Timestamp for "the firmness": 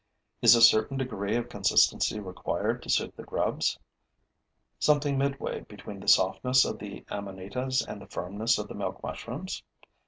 8.01-8.57